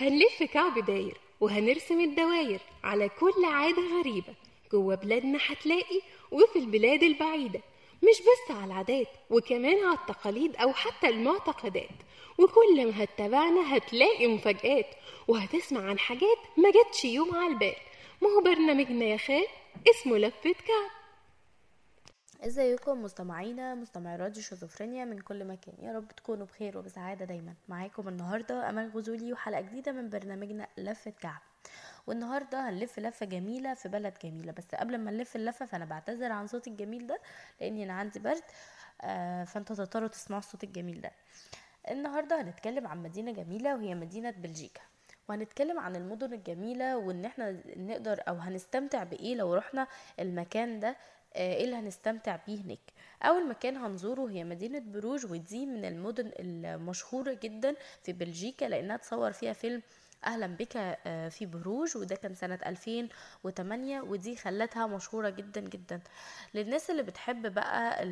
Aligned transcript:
هنلف 0.00 0.42
كعب 0.42 0.78
داير 0.86 1.16
وهنرسم 1.40 2.00
الدواير 2.00 2.60
على 2.84 3.08
كل 3.08 3.44
عادة 3.44 3.82
غريبة 3.98 4.34
جوه 4.72 4.94
بلادنا 4.94 5.38
هتلاقي 5.46 6.00
وفي 6.32 6.58
البلاد 6.58 7.02
البعيدة 7.02 7.60
مش 8.02 8.20
بس 8.20 8.50
على 8.56 8.64
العادات 8.64 9.06
وكمان 9.30 9.84
على 9.86 9.98
التقاليد 9.98 10.56
أو 10.56 10.72
حتى 10.72 11.08
المعتقدات. 11.08 11.88
وكل 12.38 12.86
ما 12.86 13.04
هتتابعنا 13.04 13.76
هتلاقي 13.76 14.26
مفاجآت 14.26 14.86
وهتسمع 15.28 15.80
عن 15.90 15.98
حاجات 15.98 16.38
ما 16.56 16.70
جاتش 16.70 17.04
يوم 17.04 17.34
على 17.34 17.46
البال. 17.52 17.74
ما 18.22 18.28
هو 18.28 18.40
برنامجنا 18.40 19.04
يا 19.04 19.16
خال؟ 19.16 19.46
اسمه 19.90 20.18
لفة 20.18 20.52
كعب. 20.52 20.90
ازيكم 22.46 23.02
مستمعينا 23.02 23.74
مستمعي 23.74 24.16
راديو 24.16 24.42
شيزوفرينيا 24.42 25.04
من 25.04 25.18
كل 25.18 25.44
مكان. 25.44 25.74
يا 25.78 25.92
رب 25.92 26.08
تكونوا 26.08 26.46
بخير 26.46 26.78
وبسعادة 26.78 27.24
دايما. 27.24 27.54
معاكم 27.68 28.08
النهارده 28.08 28.70
أمل 28.70 28.90
غزولي 28.94 29.32
وحلقة 29.32 29.60
جديدة 29.60 29.92
من 29.92 30.08
برنامجنا 30.08 30.66
لفه 30.78 31.10
كعب 31.10 31.40
والنهاردة 32.06 32.68
هنلف 32.68 32.98
لفة 32.98 33.26
جميلة 33.26 33.74
في 33.74 33.88
بلد 33.88 34.14
جميلة. 34.24 34.52
بس 34.52 34.74
قبل 34.74 34.98
ما 34.98 35.10
نلف 35.10 35.36
اللفة 35.36 35.66
فأنا 35.66 35.84
بعتذر 35.84 36.32
عن 36.32 36.46
صوتي 36.46 36.70
الجميل 36.70 37.06
ده 37.06 37.20
لأني 37.60 37.84
أنا 37.84 37.92
عندي 37.92 38.18
برد 38.18 38.42
آه 39.02 39.44
فأنتوا 39.44 39.76
تضطروا 39.76 40.08
تسمعوا 40.08 40.40
الصوت 40.40 40.64
الجميل 40.64 41.00
ده. 41.00 41.10
النهارده 41.90 42.40
هنتكلم 42.40 42.86
عن 42.86 43.02
مدينة 43.02 43.32
جميلة 43.32 43.74
وهي 43.74 43.94
مدينة 43.94 44.30
بلجيكا. 44.30 44.80
وهنتكلم 45.28 45.80
عن 45.80 45.96
المدن 45.96 46.32
الجميلة 46.32 46.96
وإن 46.96 47.24
إحنا 47.24 47.60
نقدر 47.76 48.22
أو 48.28 48.34
هنستمتع 48.34 49.04
بإيه 49.04 49.34
لو 49.34 49.54
رحنا 49.54 49.86
المكان 50.20 50.80
ده. 50.80 50.96
إيه 51.36 51.64
اللي 51.64 51.76
هنستمتع 51.76 52.36
بيه 52.46 52.60
هناك؟ 52.62 52.78
أول 53.22 53.48
مكان 53.48 53.76
هنزوره 53.76 54.30
هي 54.30 54.44
مدينة 54.44 54.78
بروج 54.78 55.26
ودي 55.32 55.66
من 55.66 55.84
المدن 55.84 56.30
المشهورة 56.38 57.38
جدا 57.42 57.74
في 58.02 58.12
بلجيكا 58.12 58.64
لأنها 58.64 58.96
تصور 58.96 59.32
فيها 59.32 59.52
فيلم 59.52 59.82
أهلا 60.26 60.46
بك 60.46 60.76
آه، 60.76 61.28
في 61.28 61.46
بروج 61.46 61.96
وده 61.96 62.16
كان 62.16 62.34
سنة 62.34 62.58
2008 62.66 64.00
ودي 64.00 64.36
خلتها 64.36 64.86
مشهورة 64.86 65.28
جدا 65.28 65.60
جدا. 65.60 66.00
للناس 66.54 66.90
اللي 66.90 67.02
بتحب 67.02 67.54
بقى 67.54 68.04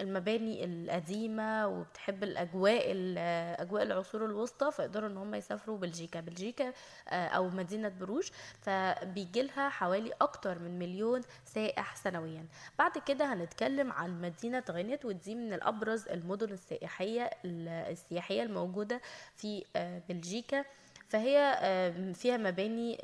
المباني 0.00 0.64
القديمة 0.64 1.66
وبتحب 1.68 2.24
الأجواء 2.24 2.92
ال- 2.92 3.18
أجواء 3.60 3.82
العصور 3.82 4.24
الوسطى 4.24 4.70
فيقدروا 4.72 5.08
إن 5.08 5.16
هم 5.16 5.34
يسافروا 5.34 5.78
بلجيكا. 5.78 6.20
بلجيكا 6.20 6.72
آه، 7.08 7.26
أو 7.28 7.48
مدينة 7.48 7.88
بروج 7.88 8.28
فبيجي 8.60 9.42
لها 9.42 9.68
حوالي 9.68 10.12
أكتر 10.20 10.58
من 10.58 10.78
مليون 10.78 11.20
سائح 11.44 11.96
سنويا. 11.96 12.44
بعد 12.78 12.98
كده 12.98 13.32
هنتكلم 13.32 13.92
عن 13.92 14.20
مدينة 14.20 14.64
غينيت 14.70 15.04
ودي 15.04 15.34
من 15.34 15.52
الأبرز 15.52 16.08
المدن 16.08 16.52
السياحية 16.52 17.30
السياحية 17.44 18.42
الموجودة 18.42 19.00
في 19.36 19.64
آه، 19.76 20.02
بلجيكا. 20.08 20.64
فهي 21.08 21.58
آه، 21.60 22.12
فيها 22.12 22.36
مباني 22.36 22.98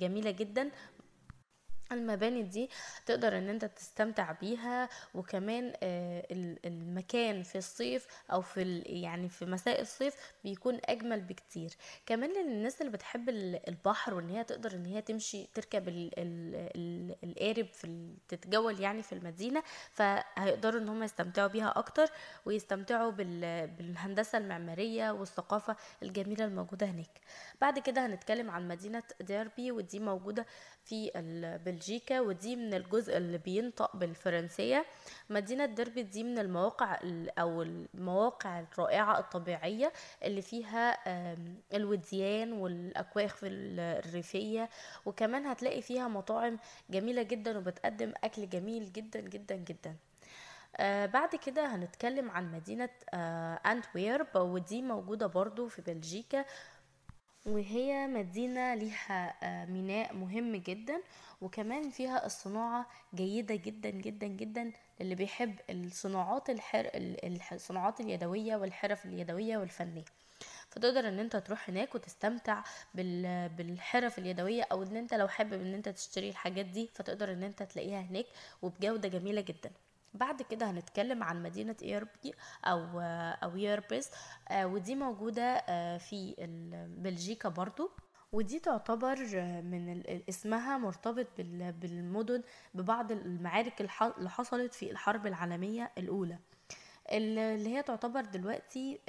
جميلة 0.00 0.30
جدا 0.30 0.70
المباني 1.92 2.42
دي 2.42 2.70
تقدر 3.06 3.38
إن 3.38 3.48
أنت 3.48 3.64
تستمتع 3.64 4.32
بيها 4.32 4.88
وكمان 5.14 5.72
آه، 5.82 6.26
ال- 6.30 6.66
المكان 6.66 7.42
في 7.42 7.58
الصيف 7.58 8.06
أو 8.32 8.40
في 8.40 8.78
يعني 8.86 9.28
في 9.28 9.46
مساء 9.46 9.80
الصيف 9.80 10.14
بيكون 10.44 10.78
أجمل 10.84 11.20
بكتير. 11.20 11.70
كمان 12.06 12.30
للناس 12.30 12.80
اللي 12.80 12.92
بتحب 12.92 13.28
ال- 13.28 13.68
البحر 13.68 14.14
وإن 14.14 14.30
هي 14.30 14.44
تقدر 14.44 14.72
إن 14.72 14.86
هي 14.86 15.02
تمشي 15.02 15.46
تركب 15.54 15.88
ال- 15.88 16.10
ال- 16.18 16.70
ال- 16.76 17.16
القارب 17.24 17.66
في 17.66 18.14
تتجول 18.28 18.80
يعني 18.80 19.02
في 19.02 19.12
المدينة 19.12 19.62
فهيقدروا 19.92 20.80
إن 20.80 20.88
هم 20.88 21.02
يستمتعوا 21.02 21.48
بيها 21.48 21.72
أكتر 21.76 22.06
ويستمتعوا 22.46 23.10
بال- 23.10 23.66
بالهندسة 23.66 24.38
المعمارية 24.38 25.10
والثقافة 25.10 25.76
الجميلة 26.02 26.44
الموجودة 26.44 26.86
هناك. 26.86 27.20
بعد 27.60 27.78
كده 27.78 28.06
هنتكلم 28.06 28.50
عن 28.50 28.68
مدينة 28.68 29.02
ديربي 29.20 29.72
ودي 29.72 29.98
موجودة 29.98 30.46
في 30.84 31.10
بلجيكا 31.82 32.20
ودي 32.20 32.56
من 32.56 32.74
الجزء 32.74 33.16
اللي 33.16 33.38
بينطق 33.38 33.96
بالفرنسية. 33.96 34.86
مدينة 35.30 35.66
ديربي 35.66 36.02
دي 36.02 36.24
من 36.24 36.38
المواقع 36.38 36.98
ال- 37.02 37.38
أو 37.38 37.62
المواقع 37.62 38.60
الرائعة 38.60 39.18
الطبيعية 39.18 39.92
اللي 40.22 40.42
فيها 40.42 40.98
الوديان 41.74 42.52
والأكواخ 42.52 43.36
ال- 43.44 43.80
الريفية. 43.80 44.68
وكمان 45.06 45.46
هتلاقي 45.46 45.82
فيها 45.82 46.08
مطاعم 46.08 46.58
جميلة 46.90 47.22
جدا 47.22 47.58
وبتقدم 47.58 48.12
أكل 48.24 48.48
جميل 48.48 48.92
جدا 48.92 49.20
جدا 49.20 49.54
جدا. 49.56 49.96
آه 50.76 51.06
بعد 51.06 51.36
كده 51.36 51.66
هنتكلم 51.74 52.30
عن 52.30 52.52
مدينة 52.52 52.88
آه 53.14 53.54
أنتويرب 53.66 54.36
ودي 54.36 54.82
موجودة 54.82 55.26
برضو 55.26 55.68
في 55.68 55.82
بلجيكا. 55.82 56.44
وهي 57.48 58.06
مدينة 58.06 58.74
ليها 58.74 59.34
آه، 59.42 59.64
ميناء 59.64 60.14
مهم 60.14 60.56
جدا 60.56 61.02
وكمان 61.42 61.90
فيها 61.90 62.26
الصناعة 62.26 62.86
جيدة 63.14 63.54
جدا 63.54 63.90
جدا 63.90 64.26
جدا 64.26 64.72
اللي 65.00 65.14
بيحب 65.14 65.54
الصناعات 65.70 66.50
الحر... 66.50 66.80
ال- 66.94 67.24
الح- 67.24 67.52
الصناعات 67.52 68.00
اليدوية 68.00 68.56
والحرف 68.56 69.06
اليدوية 69.06 69.58
والفنية. 69.58 70.04
فتقدر 70.70 71.08
إن 71.08 71.18
أنت 71.18 71.36
تروح 71.36 71.70
هناك 71.70 71.94
وتستمتع 71.94 72.62
بال... 72.94 73.48
بالحرف 73.48 74.18
اليدوية 74.18 74.62
أو 74.72 74.82
إن 74.82 74.96
أنت 74.96 75.14
لو 75.14 75.28
حابب 75.28 75.52
إن 75.52 75.74
أنت 75.74 75.88
تشتري 75.88 76.28
الحاجات 76.28 76.66
دي 76.66 76.88
فتقدر 76.94 77.32
إن 77.32 77.42
أنت 77.42 77.62
تلاقيها 77.62 78.00
هناك 78.00 78.26
وبجودة 78.62 79.08
جميلة 79.08 79.40
جدا. 79.40 79.70
بعد 80.14 80.42
كده 80.42 80.70
هنتكلم 80.70 81.22
عن 81.22 81.42
مدينة 81.42 81.76
إيربي 81.82 82.32
أو 82.64 83.00
أو 83.42 83.56
يربس 83.56 84.10
آه، 84.48 84.66
ودي 84.66 84.94
موجودة 84.94 85.42
آه، 85.68 85.96
في 85.98 86.34
بلجيكا 86.98 87.48
برضو. 87.48 87.90
ودي 88.32 88.58
تعتبر 88.58 89.18
آه، 89.34 89.60
من 89.60 90.02
اسمها 90.28 90.78
مرتبط 90.78 91.26
بال- 91.38 91.72
بالمدن 91.72 92.42
ببعض 92.74 93.12
المعارك 93.12 93.80
اللي 93.80 94.30
حصلت 94.30 94.74
في 94.74 94.90
الحرب 94.90 95.26
العالمية 95.26 95.90
الأولى. 95.98 96.38
ال- 97.12 97.38
اللي 97.38 97.76
هي 97.76 97.82
تعتبر 97.82 98.20
دلوقتي 98.24 99.00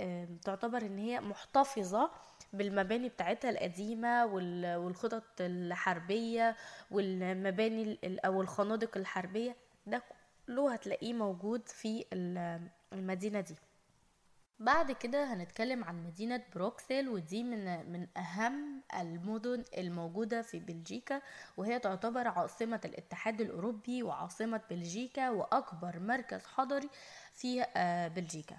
تعتبر 0.44 0.82
إن 0.82 0.98
هي 0.98 1.22
محتفظة 1.22 2.12
بالمباني 2.54 3.10
بتاعتها 3.10 3.50
القديمة 3.50 4.26
وال- 4.26 4.76
والخطط 4.76 5.24
الحربية 5.40 6.56
والمباني 6.92 7.84
ال- 7.84 8.06
ال- 8.06 8.26
أو 8.26 8.42
الخنادق 8.42 8.98
الحربية. 8.98 9.56
ده 9.88 10.04
كله 10.50 10.74
هتلاقيه 10.74 11.14
موجود 11.14 11.68
في 11.70 12.06
ال- 12.14 12.70
المدينة 12.94 13.42
دي. 13.42 13.56
بعد 14.60 14.92
كده 14.92 15.34
هنتكلم 15.34 15.84
عن 15.84 16.04
مدينة 16.04 16.44
بروكسل 16.56 17.10
ودي 17.10 17.44
من 17.44 17.92
من 17.92 18.08
أهم 18.18 18.82
المدن 19.00 19.64
الموجودة 19.78 20.42
في 20.42 20.60
بلجيكا 20.60 21.22
وهي 21.58 21.80
تعتبر 21.80 22.28
عاصمة 22.28 22.82
الاتحاد 22.86 23.42
الأوروبي 23.42 24.04
وعاصمة 24.04 24.62
بلجيكا 24.70 25.30
وأكبر 25.30 26.00
مركز 26.00 26.46
حضري 26.46 26.90
في 27.34 27.62
آه، 27.76 28.08
بلجيكا. 28.08 28.58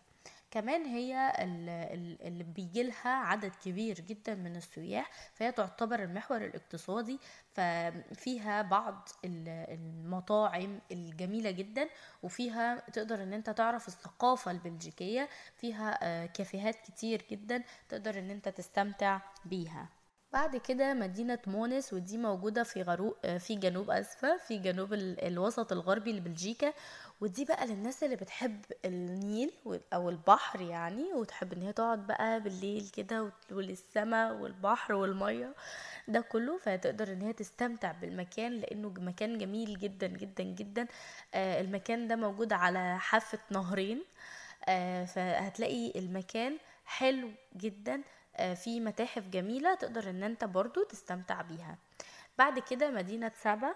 كمان 0.51 0.85
هي 0.85 1.33
ال- 1.39 1.69
ال- 1.69 2.23
اللي 2.27 2.45
بيجي 2.45 2.83
لها 2.83 3.09
عدد 3.11 3.53
كبير 3.65 4.01
جدا 4.01 4.35
من 4.35 4.57
السياح 4.57 5.11
فهي 5.35 5.53
تعتبر 5.53 6.03
المحور 6.03 6.45
الاقتصادي 6.45 7.19
ففيها 7.49 8.63
بعض 8.63 9.09
ال- 9.25 9.49
المطاعم 9.49 10.81
الجميلة 10.93 11.51
جدا 11.51 11.89
وفيها 12.23 12.83
تقدر 12.93 13.23
إن 13.23 13.33
أنت 13.33 13.51
تعرف 13.51 13.89
الثقافة 13.89 14.51
البلجيكية 14.51 15.29
فيها 15.57 15.99
آه، 16.03 16.27
كافيهات 16.27 16.77
كتير 16.81 17.25
جدا 17.31 17.63
تقدر 17.89 18.19
إن 18.19 18.31
أنت 18.31 18.49
تستمتع 18.49 19.21
بيها. 19.45 19.89
بعد 20.33 20.57
كده 20.57 20.95
مدينة 20.95 21.39
مونس 21.47 21.93
ودي 21.93 22.19
موجودة 22.19 22.63
في 22.63 22.83
غرو 22.83 23.17
آه، 23.25 23.39
في 23.39 23.55
جنوب 23.55 23.91
أسفا 23.91 24.37
في 24.37 24.59
جنوب 24.59 24.93
ال- 24.93 25.25
الوسط 25.25 25.73
الغربي 25.73 26.13
لبلجيكا. 26.13 26.73
ودي 27.21 27.45
بقى 27.45 27.67
للناس 27.67 28.05
اللي 28.05 28.17
بتحب 28.17 28.65
النيل 28.85 29.53
أو 29.95 30.09
البحر 30.09 30.61
يعني 30.61 31.13
وتحب 31.13 31.53
إن 31.53 31.63
هي 31.63 31.73
تقعد 31.73 32.07
بقى 32.07 32.41
بالليل 32.41 32.89
كده 32.97 33.33
والسما 33.51 34.33
والبحر 34.33 34.95
والمية. 34.95 35.55
ده 36.09 36.21
كله 36.21 36.59
فتقدر 36.59 37.13
إن 37.13 37.23
هي 37.23 37.33
تستمتع 37.33 37.93
بالمكان 37.93 38.53
لأنه 38.61 38.95
مكان 38.99 39.39
جميل 39.39 39.79
جدا 39.79 40.07
جدا 40.07 40.45
جدا. 40.45 40.87
آه، 41.35 41.61
المكان 41.61 42.09
ده 42.09 42.17
موجود 42.17 42.53
على 42.53 42.99
حافة 42.99 43.39
نهرين. 43.51 44.03
آه، 44.69 45.05
فهتلاقي 45.05 45.93
المكان 45.99 46.57
حلو 46.85 47.29
جدا. 47.57 48.03
في 48.55 48.81
متاحف 48.81 49.29
جميلة 49.29 49.75
تقدر 49.75 50.11
إن 50.11 50.23
أنت 50.23 50.45
برضو 50.45 50.85
تستمتع 50.85 51.43
بيها. 51.43 51.79
بعد 52.39 52.59
كده 52.59 52.91
مدينة 52.91 53.33
سابا. 53.43 53.75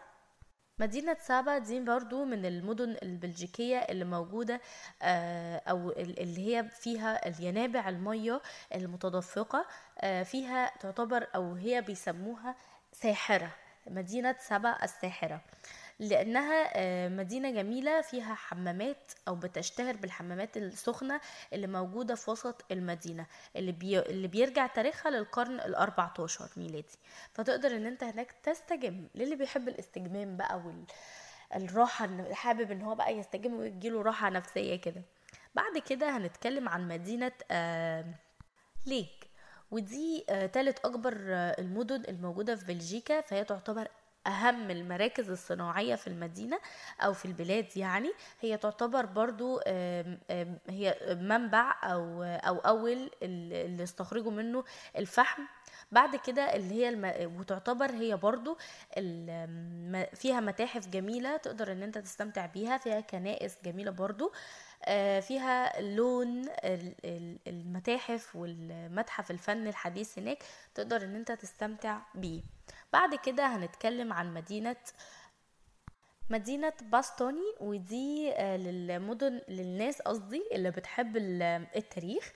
مدينة 0.78 1.16
سابا 1.20 1.58
دي 1.58 1.80
برضو 1.80 2.24
من 2.24 2.46
المدن 2.46 2.96
البلجيكية 3.02 3.78
اللي 3.78 4.04
موجودة 4.04 4.60
آه، 5.02 5.56
أو 5.56 5.90
ال- 5.90 6.20
اللي 6.20 6.56
هي 6.56 6.64
فيها 6.68 7.28
الينابع 7.28 7.88
المية 7.88 8.42
المتدفقة 8.74 9.66
آه، 9.98 10.22
فيها 10.22 10.72
تعتبر 10.80 11.26
أو 11.34 11.54
هي 11.54 11.80
بيسموها 11.82 12.54
ساحرة 12.92 13.50
مدينة 13.86 14.36
سابا 14.40 14.84
الساحرة. 14.84 15.40
لأنها 15.98 16.70
آه، 16.74 17.08
مدينة 17.08 17.50
جميلة 17.50 18.00
فيها 18.00 18.34
حمامات 18.34 19.12
أو 19.28 19.34
بتشتهر 19.34 19.96
بالحمامات 19.96 20.56
السخنة 20.56 21.20
اللي 21.52 21.66
موجودة 21.66 22.14
في 22.14 22.30
وسط 22.30 22.64
المدينة 22.70 23.26
اللي. 23.56 23.98
اللي 24.10 24.28
بيرجع 24.28 24.66
تاريخها 24.66 25.10
للقرن 25.10 25.60
ال14 25.60 26.42
ميلادي 26.58 26.98
فتقدر 27.32 27.76
إن 27.76 27.86
أنت 27.86 28.04
هناك 28.04 28.32
تستجم 28.42 29.08
للي 29.14 29.36
بيحب 29.36 29.68
الاستجمام 29.68 30.36
بقى 30.36 30.56
وال 30.58 30.84
الراحة 31.54 32.06
إن- 32.06 32.32
حابب 32.32 32.70
إن 32.70 32.82
هو 32.82 32.94
بقى 32.94 33.16
يستجم 33.18 33.54
ويجيله 33.54 34.02
راحة 34.02 34.30
نفسية 34.30 34.76
كده 34.76 35.02
بعد 35.54 35.78
كده 35.78 36.16
هنتكلم 36.16 36.68
عن 36.68 36.88
مدينة 36.88 37.32
ليك 38.86 39.30
ودي 39.70 40.24
آه 40.30 40.46
تالت 40.46 40.78
أكبر 40.84 41.14
آه 41.28 41.56
المدن 41.60 42.02
الموجودة 42.08 42.56
في 42.56 42.64
بلجيكا 42.64 43.20
فهي 43.20 43.44
تعتبر 43.44 43.88
أهم 44.26 44.70
المراكز 44.70 45.30
الصناعية 45.30 45.94
في 45.94 46.06
المدينة 46.06 46.58
أو 47.00 47.12
في 47.12 47.24
البلاد 47.24 47.76
يعني 47.76 48.12
هي 48.40 48.56
تعتبر 48.56 49.06
برضو 49.06 49.60
هي 50.68 50.96
منبع 51.20 51.74
أو 51.82 52.22
أو 52.22 52.58
أول 52.58 53.10
اللي 53.22 53.82
استخرجوا 53.82 54.32
منه 54.32 54.64
الفحم. 54.98 55.42
بعد 55.92 56.16
كده 56.16 56.42
اللي 56.56 56.74
هي 56.74 56.88
الم... 56.88 57.36
وتعتبر 57.40 57.90
هي 57.90 58.16
برضو 58.16 58.58
الم... 58.96 60.06
فيها 60.14 60.40
متاحف 60.40 60.88
جميلة 60.88 61.36
تقدر 61.36 61.72
إن 61.72 61.82
أنت 61.82 61.98
تستمتع 61.98 62.46
بيها 62.46 62.78
فيها 62.78 63.00
كنائس 63.00 63.56
جميلة 63.64 63.90
برضو 63.90 64.32
آه، 64.84 65.20
فيها 65.20 65.80
لون 65.80 66.42
ال- 66.48 66.94
ال- 67.04 67.38
المتاحف 67.46 68.36
والمتحف 68.36 69.30
الفن 69.30 69.66
الحديث 69.66 70.18
هناك 70.18 70.38
تقدر 70.74 71.04
إن 71.04 71.14
أنت 71.16 71.32
تستمتع 71.32 71.98
بيه. 72.14 72.40
بعد 72.94 73.14
كده 73.14 73.46
هنتكلم 73.46 74.12
عن 74.12 74.34
مدينة 74.34 74.76
مدينة 76.30 76.72
باستوني 76.82 77.54
ودي 77.60 78.32
آه، 78.34 78.56
للمدن 78.56 79.40
للناس 79.48 80.02
قصدي 80.02 80.42
اللي 80.52 80.70
بتحب 80.70 81.16
ال- 81.16 81.66
التاريخ. 81.76 82.32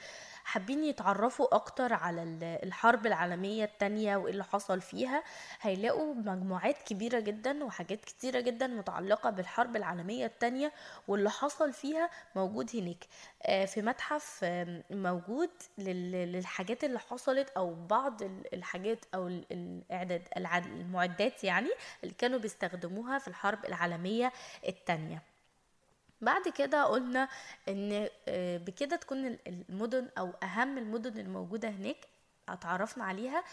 حابين 0.48 0.84
يتعرفوا 0.84 1.54
أكتر 1.54 1.92
على 1.92 2.22
ال- 2.22 2.58
الحرب 2.64 3.06
العالمية 3.06 3.64
التانية 3.64 4.16
وإيه 4.16 4.32
اللي 4.32 4.44
حصل 4.44 4.80
فيها 4.80 5.22
هيلاقوا 5.60 6.14
مجموعات 6.14 6.82
كبيرة 6.82 7.20
جدا 7.20 7.64
وحاجات 7.64 8.04
كتيرة 8.04 8.40
جدا 8.40 8.66
متعلقة 8.66 9.30
بالحرب 9.30 9.76
العالمية 9.76 10.26
التانية 10.26 10.72
واللي 11.08 11.30
حصل 11.30 11.72
فيها 11.72 12.10
موجود 12.36 12.70
هناك. 12.76 13.04
آه، 13.42 13.64
في 13.64 13.82
متحف 13.82 14.44
موجود 14.90 15.50
لل- 15.78 16.32
للحاجات 16.32 16.84
اللي 16.84 16.98
حصلت 16.98 17.50
أو 17.56 17.74
بعض 17.86 18.22
ال- 18.22 18.54
الحاجات 18.54 19.04
أو 19.14 19.28
ال- 19.28 19.44
الإعداد 19.50 20.22
المعدات 20.36 21.44
يعني 21.44 21.70
اللي 22.04 22.14
كانوا 22.18 22.38
بيستخدموها 22.38 23.18
في 23.18 23.28
الحرب 23.28 23.64
العالمية 23.64 24.32
التانية. 24.68 25.22
بعد 26.20 26.48
كده 26.48 26.84
قلنا 26.84 27.28
إن 27.68 28.08
آه، 28.28 28.56
بكده 28.56 28.96
تكون 28.96 29.26
ال- 29.26 29.38
المدن 29.70 30.08
أو 30.18 30.32
أهم 30.42 30.78
المدن 30.78 31.20
الموجودة 31.20 31.68
هناك 31.68 31.96
اتعرفنا 32.48 33.04
عليها. 33.04 33.44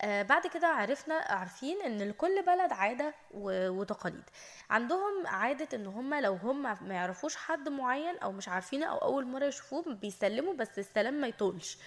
آه، 0.00 0.22
بعد 0.22 0.46
كده 0.46 0.66
عرفنا 0.66 1.14
عارفين 1.14 1.82
إن 1.82 1.98
لكل 2.08 2.42
بلد 2.42 2.72
عادة 2.72 3.14
و- 3.30 3.68
وتقاليد. 3.68 4.22
عندهم 4.70 5.26
عادة 5.26 5.68
إن 5.76 5.86
هم 5.86 6.14
لو 6.14 6.34
هم 6.34 6.62
ما 6.62 6.94
يعرفوش 6.94 7.36
حد 7.36 7.68
معين 7.68 8.18
أو 8.18 8.32
مش 8.32 8.48
عارفينه 8.48 8.86
أو 8.86 8.98
أول 8.98 9.26
مرة 9.26 9.44
يشوفوه 9.44 9.94
بيسلموا 9.94 10.54
بس 10.54 10.78
السلام 10.78 11.14
ما 11.14 11.26
يطولش. 11.28 11.78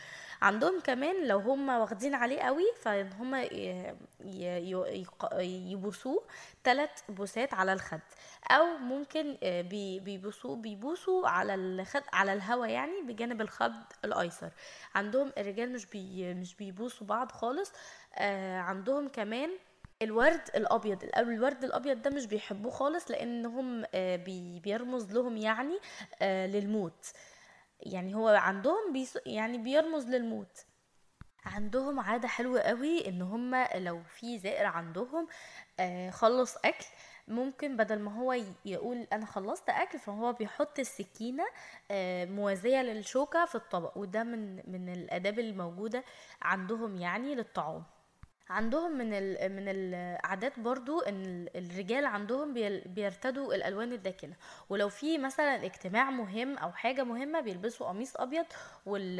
عندهم 0.42 0.80
كمان 0.80 1.28
لو 1.28 1.40
هم 1.40 1.70
واخدين 1.70 2.16
عليه 2.16 2.42
قوي 2.42 2.64
فإن 2.82 3.14
هم 3.14 3.36
يبوسوه 5.42 6.24
ثلاث 6.64 6.90
بوسات 7.10 7.54
على 7.54 7.74
الخد. 7.74 8.00
أو 8.52 8.78
ممكن 8.78 9.38
آه، 9.44 9.62
بي- 9.62 10.00
بيبوسوه 10.00 10.56
بيبوسوا 10.56 11.28
على 11.28 11.56
الخد 11.56 12.04
على 12.14 12.34
الهوا 12.34 12.66
يعني 12.66 13.02
بجانب 13.08 13.42
الخد 13.42 13.74
الأيسر. 14.06 14.50
عندهم 14.96 15.32
الرجال 15.38 15.74
مش 15.74 15.86
بي 15.86 16.34
مش 16.34 16.56
بيبوسوا 16.56 17.08
بعض 17.08 17.32
خالص. 17.32 17.72
آه، 18.16 18.60
عندهم 18.60 19.08
كمان 19.08 19.50
الورد 20.02 20.42
الأبيض. 20.56 21.04
الورد 21.18 21.64
الأبيض 21.64 22.02
ده 22.02 22.10
مش 22.10 22.26
بيحبوه 22.26 22.72
خالص 22.72 23.12
لأنهم 23.12 23.84
آه، 23.94 24.16
بي- 24.16 24.60
بيرمز 24.60 25.12
لهم 25.12 25.38
يعني 25.38 25.80
للموت. 26.48 27.06
يعني 27.82 28.16
هو 28.16 28.28
عندهم 28.28 28.94
بيس 28.94 29.20
يعني 29.26 29.58
بيرمز 29.58 30.08
للموت. 30.08 30.66
عندهم 31.46 32.00
عادة 32.00 32.28
حلوة 32.28 32.62
قوي 32.62 33.08
إن 33.08 33.22
هم 33.22 33.56
لو 33.76 34.02
في 34.04 34.40
زائر 34.40 34.66
عندهم 34.66 35.28
آه، 35.80 36.10
خلص 36.10 36.58
أكل 36.66 36.86
ممكن 37.28 37.78
بدل 37.78 38.00
ما 38.00 38.16
هو 38.20 38.36
يقول 38.66 39.08
أنا 39.14 39.26
خلصت 39.26 39.70
أكل 39.70 40.00
فهو 40.00 40.34
بيحط 40.34 40.80
السكينة 40.80 41.44
آه، 41.92 42.26
موازية 42.26 42.82
للشوكة 42.82 43.46
في 43.46 43.56
الطبق 43.56 43.98
وده 43.98 44.24
من 44.24 44.56
من 44.72 44.90
الأداب 44.94 45.40
الموجودة 45.40 46.04
عندهم 46.42 46.96
يعني 46.96 47.36
للطعام. 47.36 47.84
عندهم 48.52 48.98
من 48.98 49.14
ال 49.14 49.56
من 49.56 49.64
العادات 49.68 50.60
برضو 50.60 51.00
إن 51.00 51.26
ال- 51.26 51.58
الرجال 51.58 52.06
عندهم 52.06 52.54
بيرتدوا 52.86 53.54
الألوان 53.56 53.94
الداكنه 53.94 54.36
ولو 54.70 54.90
في 54.90 55.18
مثلا 55.18 55.66
اجتماع 55.66 56.10
مهم 56.10 56.58
أو 56.58 56.72
حاجة 56.72 57.04
مهمة 57.04 57.40
بيلبسوا 57.42 57.88
قميص 57.88 58.16
أبيض 58.18 58.46
وال 58.86 59.20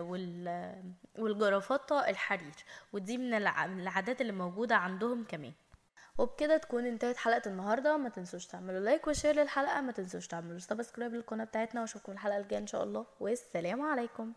وال 0.00 0.74
والجرافطه 1.18 2.08
الحرير. 2.08 2.54
ودي 2.92 3.18
من 3.18 3.34
العادات 3.34 4.20
اللي 4.20 4.32
موجودة 4.32 4.76
عندهم 4.76 5.24
كمان. 5.24 5.52
وبكده 6.18 6.56
تكون 6.56 6.86
انتهت 6.86 7.16
حلقة 7.16 7.42
النهارده. 7.46 7.96
ما 7.96 8.08
تنسوش 8.08 8.46
تعملوا 8.46 8.80
like 8.80 9.06
و 9.06 9.11
share 9.11 9.36
للحلقة. 9.36 9.80
ما 9.80 9.92
تنسوش 9.92 10.26
تعملوا 10.26 10.58
subscribe 10.58 11.14
للقناة 11.14 11.44
بتاعتنا. 11.44 11.80
وأشوفكم 11.80 12.12
الحلقة 12.12 12.36
الجاية 12.38 12.60
إن 12.60 12.66
شاء 12.66 12.82
الله. 12.84 13.06
والسلام 13.20 13.82
عليكم. 13.82 14.32